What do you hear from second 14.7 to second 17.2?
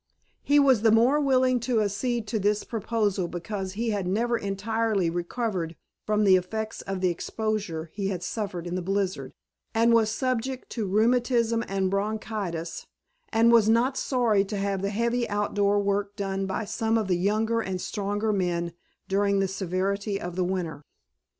the heavy outdoor work done by some of the